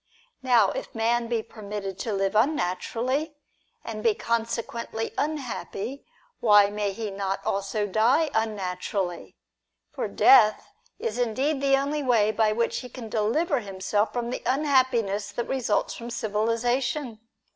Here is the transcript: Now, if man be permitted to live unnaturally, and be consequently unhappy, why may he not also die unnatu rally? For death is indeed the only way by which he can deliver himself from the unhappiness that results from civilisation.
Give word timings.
Now, 0.41 0.71
if 0.71 0.95
man 0.95 1.27
be 1.27 1.43
permitted 1.43 1.99
to 1.99 2.11
live 2.11 2.33
unnaturally, 2.33 3.35
and 3.85 4.01
be 4.01 4.15
consequently 4.15 5.13
unhappy, 5.15 6.07
why 6.39 6.71
may 6.71 6.91
he 6.91 7.11
not 7.11 7.39
also 7.45 7.85
die 7.85 8.31
unnatu 8.33 8.93
rally? 8.93 9.35
For 9.91 10.07
death 10.07 10.71
is 10.97 11.19
indeed 11.19 11.61
the 11.61 11.77
only 11.77 12.01
way 12.01 12.31
by 12.31 12.51
which 12.51 12.79
he 12.79 12.89
can 12.89 13.09
deliver 13.09 13.59
himself 13.59 14.11
from 14.11 14.31
the 14.31 14.41
unhappiness 14.43 15.31
that 15.33 15.45
results 15.47 15.93
from 15.93 16.09
civilisation. 16.09 17.19